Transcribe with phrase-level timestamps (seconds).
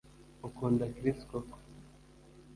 [0.47, 1.57] Ukunda Chris koko